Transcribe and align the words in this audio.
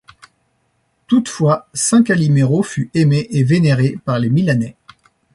Toutefois, 1.05 1.69
saint 1.75 2.01
Calimero 2.01 2.63
fut 2.63 2.89
aimé 2.95 3.27
et 3.29 3.43
vénéré 3.43 3.99
par 4.03 4.17
les 4.17 4.31
Milanais. 4.31 4.75